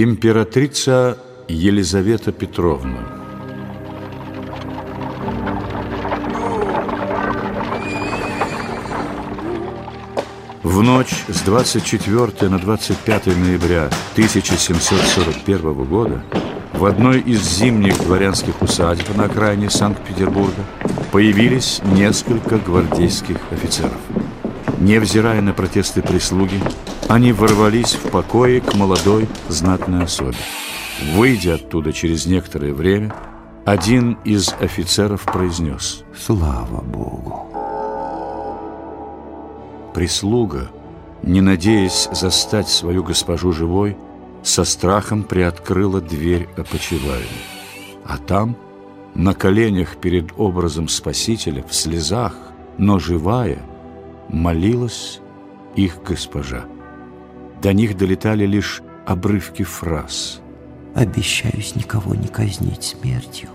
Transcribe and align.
Императрица 0.00 1.18
Елизавета 1.48 2.30
Петровна 2.30 3.00
В 10.62 10.82
ночь 10.82 11.24
с 11.26 11.40
24 11.40 12.48
на 12.48 12.60
25 12.60 13.26
ноября 13.26 13.90
1741 14.12 15.72
года 15.72 16.22
в 16.74 16.84
одной 16.84 17.18
из 17.18 17.42
зимних 17.42 17.98
дворянских 17.98 18.62
усадеб 18.62 19.16
на 19.16 19.24
окраине 19.24 19.68
Санкт-Петербурга 19.68 20.64
появились 21.10 21.80
несколько 21.82 22.58
гвардейских 22.58 23.38
офицеров. 23.50 23.98
Невзирая 24.80 25.42
на 25.42 25.52
протесты 25.52 26.02
прислуги, 26.02 26.60
они 27.08 27.32
ворвались 27.32 27.94
в 27.94 28.10
покое 28.10 28.60
к 28.60 28.74
молодой 28.74 29.28
знатной 29.48 30.04
особе. 30.04 30.38
Выйдя 31.14 31.54
оттуда 31.54 31.92
через 31.92 32.26
некоторое 32.26 32.72
время, 32.72 33.12
один 33.64 34.18
из 34.24 34.54
офицеров 34.60 35.24
произнес 35.24 36.04
«Слава 36.16 36.80
Богу!» 36.80 37.48
Прислуга, 39.94 40.70
не 41.24 41.40
надеясь 41.40 42.08
застать 42.12 42.68
свою 42.68 43.02
госпожу 43.02 43.52
живой, 43.52 43.96
со 44.44 44.64
страхом 44.64 45.24
приоткрыла 45.24 46.00
дверь 46.00 46.48
опочивальни. 46.56 47.26
А 48.04 48.16
там, 48.16 48.56
на 49.14 49.34
коленях 49.34 49.96
перед 49.96 50.30
образом 50.38 50.88
Спасителя, 50.88 51.64
в 51.68 51.74
слезах, 51.74 52.34
но 52.78 53.00
живая, 53.00 53.58
молилась 54.28 55.20
их 55.76 56.02
госпожа. 56.02 56.64
До 57.62 57.72
них 57.72 57.96
долетали 57.96 58.46
лишь 58.46 58.82
обрывки 59.06 59.62
фраз. 59.62 60.40
«Обещаюсь 60.94 61.76
никого 61.76 62.14
не 62.14 62.28
казнить 62.28 62.82
смертью. 62.82 63.50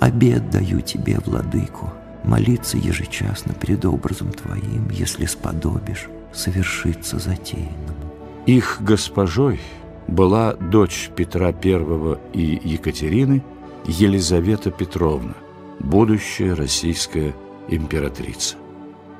Обед 0.00 0.50
даю 0.50 0.80
тебе, 0.80 1.18
владыку, 1.24 1.92
молиться 2.24 2.76
ежечасно 2.76 3.54
перед 3.54 3.84
образом 3.84 4.32
твоим, 4.32 4.90
если 4.90 5.26
сподобишь 5.26 6.08
совершиться 6.32 7.18
затеянному». 7.18 8.12
Их 8.46 8.78
госпожой 8.80 9.60
была 10.08 10.54
дочь 10.54 11.10
Петра 11.14 11.48
I 11.48 12.18
и 12.32 12.60
Екатерины 12.64 13.42
Елизавета 13.86 14.70
Петровна, 14.70 15.34
будущая 15.78 16.54
российская 16.54 17.34
императрица. 17.68 18.56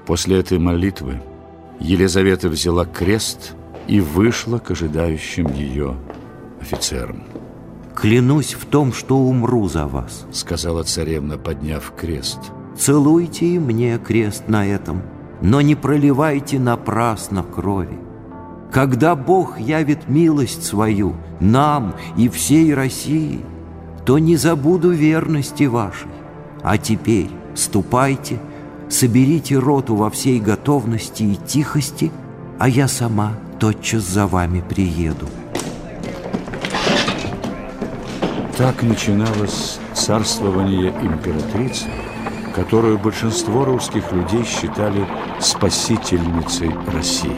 После 0.07 0.39
этой 0.39 0.59
молитвы 0.59 1.23
Елизавета 1.79 2.49
взяла 2.49 2.85
крест 2.85 3.55
и 3.87 4.01
вышла 4.01 4.59
к 4.59 4.71
ожидающим 4.71 5.53
ее 5.53 5.97
офицерам. 6.61 7.23
«Клянусь 7.95 8.55
в 8.55 8.67
том, 8.67 8.93
что 8.93 9.19
умру 9.19 9.69
за 9.69 9.87
вас»,— 9.87 10.27
сказала 10.33 10.83
царевна, 10.83 11.39
подняв 11.39 11.93
крест. 11.97 12.39
«Целуйте 12.77 13.47
и 13.47 13.59
мне 13.59 13.99
крест 13.99 14.49
на 14.49 14.67
этом, 14.67 15.03
но 15.41 15.61
не 15.61 15.75
проливайте 15.75 16.59
напрасно 16.59 17.43
крови. 17.43 17.99
Когда 18.73 19.15
Бог 19.15 19.61
явит 19.61 20.09
милость 20.09 20.65
свою 20.65 21.15
нам 21.41 21.95
и 22.17 22.29
всей 22.29 22.73
России, 22.73 23.41
то 24.07 24.19
не 24.19 24.37
забуду 24.37 24.91
верности 24.91 25.65
вашей. 25.65 26.09
А 26.63 26.79
теперь 26.79 27.29
ступайте, 27.55 28.41
соберите 28.93 29.59
роту 29.59 29.97
во 29.97 30.11
всей 30.11 30.39
готовности 30.39 31.23
и 31.23 31.37
тихости, 31.37 32.13
а 32.59 32.69
я 32.69 32.89
сама 32.89 33.33
тотчас 33.59 34.03
за 34.03 34.27
вами 34.27 34.61
приеду». 34.61 35.27
Так 38.57 38.83
начиналось 38.83 39.79
царствование 39.95 40.91
императрицы, 41.03 41.87
которую 42.55 42.99
большинство 42.99 43.65
русских 43.65 44.13
людей 44.13 44.45
считали 44.45 45.07
спасительницей 45.41 46.71
России. 46.93 47.33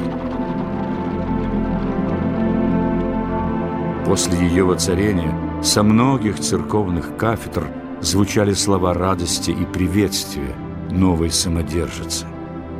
После 4.05 4.37
ее 4.39 4.65
воцарения 4.65 5.33
со 5.63 5.83
многих 5.83 6.41
церковных 6.41 7.17
кафедр 7.17 7.69
звучали 8.03 8.53
слова 8.53 8.93
радости 8.93 9.51
и 9.51 9.65
приветствия 9.65 10.55
новой 10.95 11.31
самодержицы. 11.31 12.27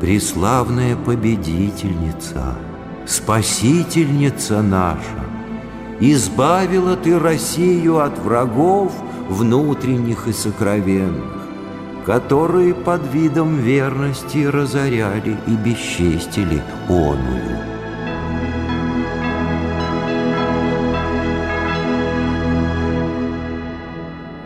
«Преславная 0.01 0.97
победительница, 0.97 2.57
спасительница 3.07 4.63
наша, 4.63 5.25
избавила 6.01 6.97
ты 6.97 7.19
Россию 7.19 8.01
от 8.01 8.19
врагов 8.19 8.93
внутренних 9.29 10.29
и 10.29 10.33
сокровенных, 10.33 11.47
которые 12.05 12.75
под 12.75 13.03
видом 13.13 13.57
верности 13.57 14.45
разоряли 14.45 15.37
и 15.47 15.51
бесчестили 15.53 16.63
оную. 16.89 17.59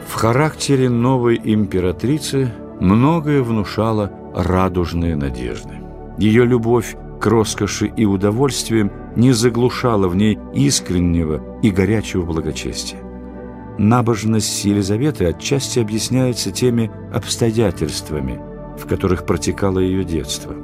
В 0.07 0.15
характере 0.15 0.89
новой 0.89 1.41
императрицы 1.43 2.53
многое 2.81 3.43
внушало 3.43 4.13
радужные 4.35 5.17
надежды. 5.17 5.75
Ее 6.19 6.45
любовь 6.45 6.97
к 7.21 7.27
роскоши 7.27 7.87
и 7.87 8.05
удовольствиям 8.05 8.91
не 9.17 9.33
заглушала 9.33 10.09
в 10.09 10.17
ней 10.17 10.39
искреннего 10.55 11.43
и 11.63 11.71
горячего 11.71 12.25
благочестия. 12.25 13.01
Набожность 13.79 14.65
Елизаветы 14.65 15.27
отчасти 15.27 15.79
объясняется 15.79 16.51
теми 16.51 16.91
обстоятельствами, 17.13 18.41
в 18.77 18.87
которых 18.87 19.25
протекало 19.25 19.79
ее 19.79 20.05
детство. 20.05 20.55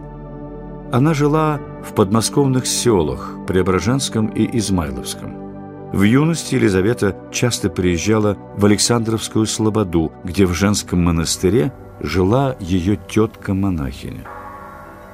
Она 0.92 1.14
жила 1.14 1.60
в 1.84 1.94
подмосковных 1.94 2.66
селах 2.66 3.36
Преображенском 3.46 4.26
и 4.26 4.58
Измайловском. 4.58 5.44
В 5.92 6.02
юности 6.02 6.56
Елизавета 6.56 7.16
часто 7.30 7.70
приезжала 7.70 8.36
в 8.56 8.64
Александровскую 8.64 9.46
Слободу, 9.46 10.12
где 10.24 10.44
в 10.44 10.52
женском 10.52 11.04
монастыре 11.04 11.72
жила 12.04 12.56
ее 12.60 12.96
тетка-монахиня. 13.08 14.26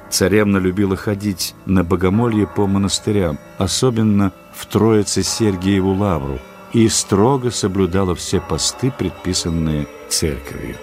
Царевна 0.09 0.57
любила 0.57 0.97
ходить 0.97 1.55
на 1.65 1.83
богомолье 1.83 2.45
по 2.45 2.67
монастырям, 2.67 3.39
особенно 3.57 4.33
в 4.53 4.65
Троице-Сергиеву 4.65 5.93
лавру, 5.93 6.39
и 6.73 6.87
строго 6.89 7.49
соблюдала 7.49 8.13
все 8.13 8.41
посты, 8.41 8.91
предписанные 8.91 9.87
церковью. 10.09 10.75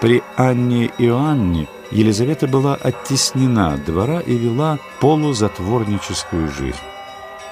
При 0.00 0.22
Анне 0.36 0.90
Иоанне 0.98 1.68
Елизавета 1.90 2.46
была 2.46 2.74
оттеснена 2.74 3.74
от 3.74 3.84
двора 3.84 4.20
и 4.20 4.36
вела 4.36 4.78
полузатворническую 5.00 6.48
жизнь. 6.50 6.76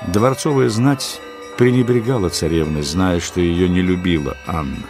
Дворцовая 0.08 0.68
знать 0.68 1.20
пренебрегала 1.56 2.28
царевной, 2.28 2.82
зная, 2.82 3.20
что 3.20 3.41
ее 3.41 3.68
не 3.68 3.80
любила 3.80 4.36
Анна. 4.46 4.84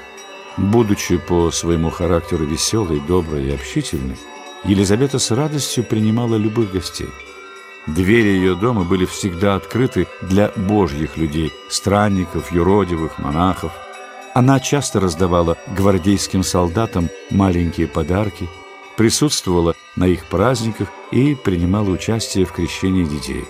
Будучи 0.56 1.16
по 1.16 1.50
своему 1.50 1.90
характеру 1.90 2.44
веселой, 2.44 3.00
доброй 3.00 3.46
и 3.46 3.54
общительной, 3.54 4.16
Елизавета 4.64 5.18
с 5.18 5.30
радостью 5.30 5.84
принимала 5.84 6.36
любых 6.36 6.72
гостей. 6.72 7.08
Двери 7.86 8.28
ее 8.28 8.54
дома 8.54 8.84
были 8.84 9.04
всегда 9.04 9.56
открыты 9.56 10.06
для 10.22 10.52
божьих 10.56 11.18
людей, 11.18 11.52
странников, 11.68 12.50
юродивых, 12.50 13.18
монахов. 13.18 13.72
Она 14.32 14.58
часто 14.58 15.00
раздавала 15.00 15.58
гвардейским 15.76 16.42
солдатам 16.42 17.10
маленькие 17.30 17.86
подарки, 17.86 18.48
присутствовала 18.96 19.74
на 19.96 20.06
их 20.06 20.24
праздниках 20.26 20.88
и 21.10 21.34
принимала 21.34 21.90
участие 21.90 22.46
в 22.46 22.52
крещении 22.52 23.04
детей. 23.04 23.44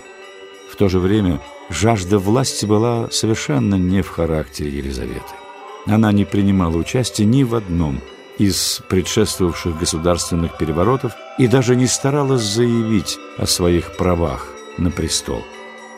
В 0.68 0.76
то 0.76 0.88
же 0.88 0.98
время 0.98 1.40
жажда 1.70 2.18
власти 2.18 2.66
была 2.66 3.08
совершенно 3.10 3.76
не 3.76 4.02
в 4.02 4.08
характере 4.08 4.70
Елизаветы. 4.70 5.43
Она 5.86 6.12
не 6.12 6.24
принимала 6.24 6.76
участия 6.76 7.24
ни 7.24 7.42
в 7.42 7.54
одном– 7.54 8.00
из 8.38 8.82
предшествовавших 8.88 9.78
государственных 9.78 10.56
переворотов 10.58 11.12
и 11.38 11.46
даже 11.46 11.76
не 11.76 11.86
старалась 11.86 12.42
заявить 12.42 13.18
о 13.38 13.46
своих 13.46 13.96
правах 13.96 14.48
на 14.78 14.90
престол. 14.90 15.42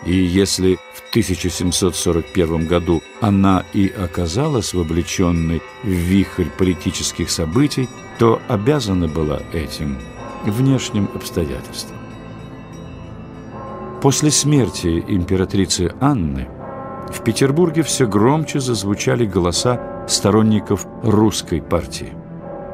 И 0.04 0.14
если 0.14 0.76
в 0.94 1.08
1741 1.10 2.66
году 2.66 3.02
она 3.20 3.64
и 3.72 3.88
оказалась 3.88 4.74
вовлеченной 4.74 5.62
в 5.82 5.88
вихрь 5.88 6.48
политических 6.58 7.30
событий, 7.30 7.88
то 8.18 8.40
обязана 8.48 9.08
была 9.08 9.40
этим 9.52 9.98
внешним 10.44 11.08
обстоятельствам. 11.14 11.96
После 14.02 14.30
смерти 14.30 15.02
императрицы 15.08 15.94
Анны 16.00 16.48
в 17.10 17.22
Петербурге 17.22 17.82
все 17.82 18.06
громче 18.06 18.60
зазвучали 18.60 19.26
голоса 19.26 19.80
сторонников 20.08 20.86
русской 21.02 21.62
партии. 21.62 22.12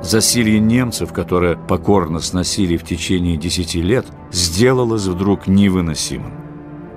Засилье 0.03 0.59
немцев, 0.59 1.13
которое 1.13 1.57
покорно 1.57 2.19
сносили 2.19 2.77
в 2.77 2.85
течение 2.85 3.37
десяти 3.37 3.81
лет, 3.81 4.07
сделалось 4.33 5.07
вдруг 5.07 5.47
невыносимым. 5.47 6.33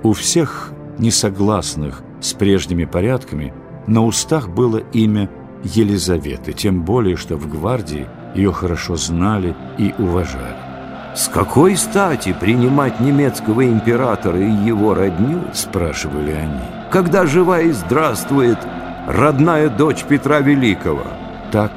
У 0.02 0.12
всех 0.12 0.72
несогласных 0.98 2.02
с 2.20 2.32
прежними 2.32 2.84
порядками, 2.84 3.54
на 3.86 4.04
устах 4.04 4.48
было 4.48 4.78
имя 4.92 5.30
Елизаветы, 5.62 6.52
тем 6.52 6.82
более, 6.82 7.16
что 7.16 7.36
в 7.36 7.48
гвардии 7.48 8.06
ее 8.34 8.52
хорошо 8.52 8.96
знали 8.96 9.54
и 9.78 9.94
уважали. 9.98 10.75
«С 11.16 11.28
какой 11.28 11.76
стати 11.76 12.34
принимать 12.38 13.00
немецкого 13.00 13.64
императора 13.64 14.38
и 14.38 14.50
его 14.50 14.92
родню?»– 14.92 15.44
спрашивали 15.54 16.32
они. 16.32 16.60
«Когда 16.90 17.24
жива 17.24 17.60
и 17.62 17.70
здравствует 17.70 18.58
родная 19.06 19.70
дочь 19.70 20.04
Петра 20.04 20.40
Великого?» 20.40 21.04
Так, 21.50 21.72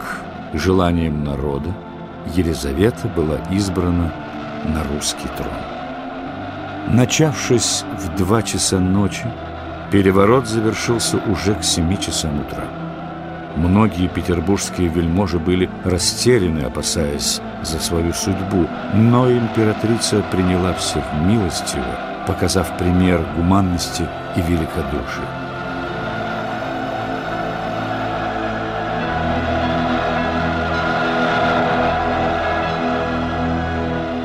желанием 0.51 1.24
народа, 1.24 1.69
Елизавета 2.36 3.07
была 3.07 3.38
избрана 3.50 4.12
на 4.65 4.83
русский 4.94 5.30
трон. 5.38 5.47
Начавшись 6.89 7.85
в 7.97 8.18
два 8.18 8.42
часа 8.42 8.77
ночи, 8.77 9.25
переворот 9.89 10.47
завершился 10.47 11.18
уже 11.31 11.56
к 11.56 11.63
семи 11.63 11.97
часам 11.97 12.42
утра. 12.42 12.65
Многие 13.56 14.07
петербургские 14.07 14.88
вельможи 14.88 15.40
были 15.40 15.69
растеряны, 15.84 16.60
опасаясь 16.62 17.42
за 17.63 17.80
свою 17.80 18.13
судьбу, 18.13 18.68
но 18.94 19.30
императрица 19.31 20.24
приняла 20.31 20.74
всех 20.74 21.04
милостиво, 21.25 22.24
показав 22.28 22.78
пример 22.78 23.25
гуманности 23.36 24.07
и 24.36 24.42
великодушия. 24.42 25.50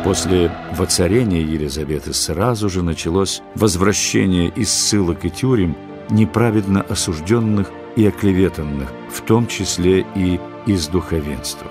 После 0.05 0.51
воцарения 0.73 1.41
Елизаветы 1.41 2.13
сразу 2.13 2.69
же 2.69 2.83
началось 2.83 3.41
возвращение 3.55 4.49
из 4.51 4.71
ссылок 4.71 5.25
и 5.25 5.31
тюрем 5.31 5.75
неправедно 6.11 6.83
осужденных 6.83 7.71
и 7.97 8.07
оклеветанных, 8.07 8.93
в 9.11 9.21
том 9.23 9.47
числе 9.47 10.07
и 10.15 10.41
из 10.67 10.89
духовенства. 10.89 11.71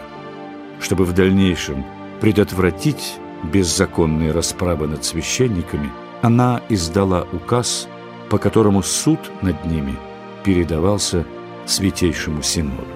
Чтобы 0.79 1.05
в 1.05 1.13
дальнейшем 1.13 1.85
предотвратить 2.21 3.17
беззаконные 3.43 4.31
расправы 4.31 4.87
над 4.87 5.03
священниками, 5.03 5.91
она 6.21 6.61
издала 6.69 7.27
указ, 7.33 7.87
по 8.29 8.37
которому 8.37 8.81
суд 8.83 9.19
над 9.41 9.65
ними 9.65 9.95
передавался 10.43 11.25
Святейшему 11.65 12.41
Синоду. 12.41 12.87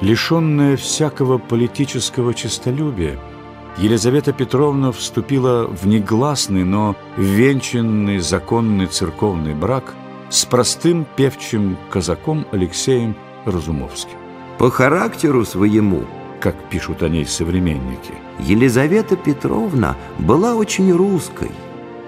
Лишенная 0.00 0.76
всякого 0.76 1.38
политического 1.38 2.34
честолюбия, 2.34 3.18
Елизавета 3.76 4.32
Петровна 4.32 4.92
вступила 4.92 5.66
в 5.66 5.86
негласный, 5.86 6.64
но 6.64 6.96
венчанный 7.16 8.18
законный 8.18 8.86
церковный 8.86 9.54
брак 9.54 9.94
с 10.30 10.44
простым 10.46 11.06
певчим 11.16 11.76
казаком 11.90 12.46
Алексеем 12.52 13.16
Разумовским. 13.44 14.16
По 14.58 14.70
характеру 14.70 15.44
своему, 15.44 16.04
как 16.40 16.54
пишут 16.70 17.02
о 17.02 17.08
ней 17.08 17.26
современники, 17.26 18.14
Елизавета 18.38 19.16
Петровна 19.16 19.96
была 20.18 20.54
очень 20.54 20.92
русской. 20.92 21.50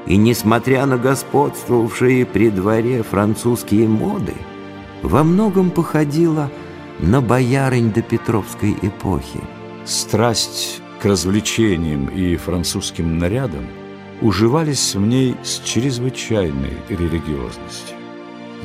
И, 0.06 0.16
несмотря 0.16 0.86
на 0.86 0.98
господствовавшие 0.98 2.24
при 2.24 2.50
дворе 2.50 3.02
французские 3.02 3.88
моды, 3.88 4.34
во 5.02 5.24
многом 5.24 5.70
походила 5.70 6.50
на 7.00 7.20
боярынь 7.20 7.92
до 7.92 8.02
Петровской 8.02 8.76
эпохи. 8.82 9.40
Страсть 9.84 10.80
к 11.00 11.04
развлечениям 11.04 12.06
и 12.06 12.36
французским 12.36 13.18
нарядам 13.18 13.66
уживались 14.20 14.94
в 14.94 15.00
ней 15.00 15.34
с 15.42 15.60
чрезвычайной 15.64 16.74
религиозностью. 16.88 18.01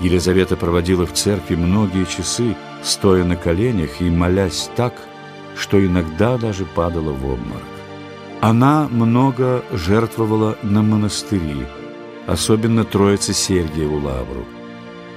Елизавета 0.01 0.55
проводила 0.55 1.05
в 1.05 1.13
церкви 1.13 1.55
многие 1.55 2.05
часы, 2.05 2.55
стоя 2.83 3.23
на 3.23 3.35
коленях 3.35 4.01
и 4.01 4.09
молясь 4.09 4.69
так, 4.75 4.93
что 5.55 5.83
иногда 5.83 6.37
даже 6.37 6.65
падала 6.65 7.11
в 7.11 7.25
обморок. 7.25 7.63
Она 8.41 8.87
много 8.91 9.63
жертвовала 9.71 10.57
на 10.61 10.83
монастыри, 10.83 11.65
особенно 12.27 12.83
Троице 12.83 13.33
Сергиеву 13.33 13.99
Лавру. 13.99 14.45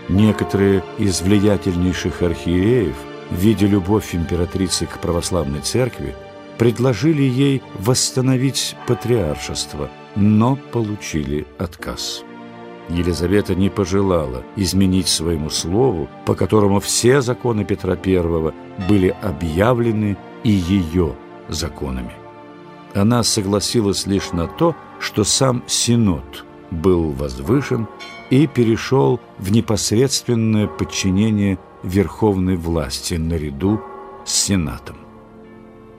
Некоторые 0.08 0.82
из 0.98 1.20
влиятельнейших 1.20 2.22
архиереев, 2.22 2.96
видя 3.30 3.66
любовь 3.66 4.14
императрицы 4.14 4.86
к 4.86 4.98
православной 4.98 5.60
церкви, 5.60 6.16
предложили 6.56 7.22
ей 7.22 7.62
восстановить 7.78 8.74
патриаршество, 8.86 9.90
но 10.16 10.56
получили 10.56 11.46
отказ. 11.58 12.24
Елизавета 12.90 13.54
не 13.54 13.70
пожелала 13.70 14.42
изменить 14.56 15.08
своему 15.08 15.50
слову, 15.50 16.08
по 16.26 16.34
которому 16.34 16.80
все 16.80 17.20
законы 17.20 17.64
Петра 17.64 17.94
I 17.94 18.52
были 18.88 19.14
объявлены 19.22 20.16
и 20.44 20.50
ее 20.50 21.14
законами. 21.48 22.12
Она 22.94 23.22
согласилась 23.22 24.06
лишь 24.06 24.32
на 24.32 24.46
то, 24.46 24.74
что 24.98 25.24
сам 25.24 25.62
Синод 25.66 26.44
был 26.70 27.10
возвышен 27.12 27.86
и 28.30 28.46
перешел 28.46 29.20
в 29.38 29.50
непосредственное 29.52 30.66
подчинение 30.66 31.58
верховной 31.82 32.56
власти 32.56 33.14
наряду 33.14 33.80
с 34.24 34.32
Сенатом. 34.32 34.96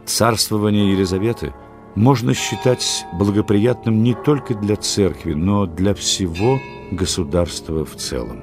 Царствование 0.06 0.92
Елизаветы 0.92 1.54
можно 1.96 2.34
считать 2.34 3.06
благоприятным 3.14 4.04
не 4.04 4.14
только 4.14 4.54
для 4.56 4.76
церкви, 4.76 5.34
но 5.34 5.66
для 5.66 5.94
всего 5.94 6.60
государства 6.92 7.86
в 7.86 7.96
целом. 7.96 8.42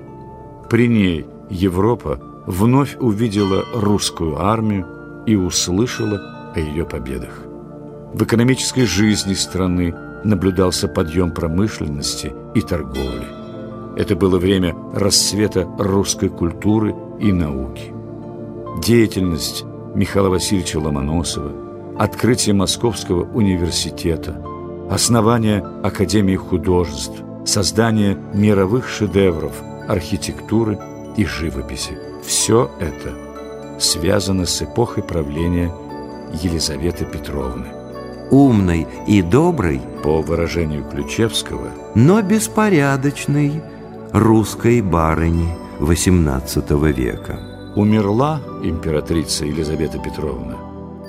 При 0.68 0.88
ней 0.88 1.26
Европа 1.50 2.20
вновь 2.46 2.96
увидела 2.98 3.64
русскую 3.74 4.40
армию 4.40 4.86
и 5.26 5.36
услышала 5.36 6.52
о 6.54 6.58
ее 6.58 6.84
победах. 6.84 7.44
В 8.14 8.22
экономической 8.24 8.84
жизни 8.84 9.34
страны 9.34 9.94
наблюдался 10.24 10.88
подъем 10.88 11.32
промышленности 11.32 12.32
и 12.54 12.60
торговли. 12.60 13.26
Это 13.96 14.16
было 14.16 14.38
время 14.38 14.74
расцвета 14.94 15.68
русской 15.78 16.28
культуры 16.28 16.94
и 17.20 17.32
науки. 17.32 17.92
Деятельность 18.82 19.64
Михаила 19.94 20.28
Васильевича 20.28 20.78
Ломоносова, 20.78 21.52
открытие 21.98 22.54
Московского 22.54 23.24
университета, 23.32 24.42
основание 24.90 25.64
Академии 25.82 26.36
художеств, 26.36 27.22
создание 27.44 28.16
мировых 28.34 28.88
шедевров 28.88 29.52
архитектуры 29.88 30.78
и 31.16 31.24
живописи. 31.24 31.98
Все 32.24 32.70
это 32.80 33.14
связано 33.80 34.44
с 34.44 34.62
эпохой 34.62 35.02
правления 35.02 35.72
Елизаветы 36.42 37.04
Петровны. 37.04 37.66
Умной 38.30 38.86
и 39.06 39.22
доброй, 39.22 39.80
по 40.02 40.20
выражению 40.20 40.84
Ключевского, 40.84 41.70
но 41.94 42.20
беспорядочной 42.20 43.62
русской 44.12 44.82
барыни 44.82 45.48
XVIII 45.80 46.92
века 46.92 47.40
умерла 47.74 48.42
императрица 48.62 49.46
Елизавета 49.46 49.98
Петровна 49.98 50.56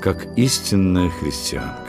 как 0.02 0.26
истинная 0.38 1.10
христианка. 1.10 1.88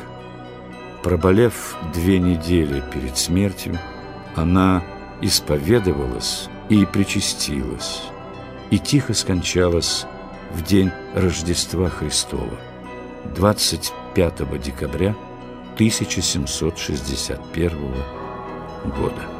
Проболев 1.03 1.77
две 1.95 2.19
недели 2.19 2.83
перед 2.93 3.17
смертью, 3.17 3.79
она 4.37 4.85
исповедовалась 5.21 6.49
и 6.69 6.87
причастилась, 6.87 8.03
и 8.71 8.79
тихо 8.79 9.15
скончалась 9.15 10.07
в 10.53 10.63
день 10.63 10.93
Рождества 11.15 11.89
Христова, 11.89 12.57
25 13.37 14.61
декабря 14.61 15.15
1761 15.75 17.95
года. 18.85 19.40